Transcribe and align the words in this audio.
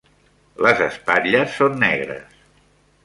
Les 0.67 0.79
espatlles 0.85 1.53
són 1.59 1.77
negres. 1.85 2.41